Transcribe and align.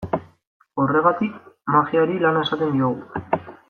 Horregatik, 0.85 1.37
magiari 1.77 2.19
lana 2.27 2.45
esaten 2.49 2.77
diogu. 2.79 3.27